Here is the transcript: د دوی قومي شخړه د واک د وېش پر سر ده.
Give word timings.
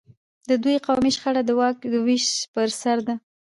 د 0.49 0.51
دوی 0.63 0.77
قومي 0.85 1.11
شخړه 1.15 1.41
د 1.45 1.51
واک 1.59 1.77
د 1.93 1.95
وېش 2.05 2.25
پر 2.53 2.69
سر 2.81 2.97
ده. 3.07 3.15